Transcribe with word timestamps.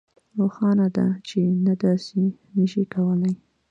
روښانه 0.39 0.87
ده 0.95 1.07
چې 1.27 1.39
نه 1.65 1.73
داسې 1.83 2.21
نشئ 2.55 2.85
کولی 2.93 3.33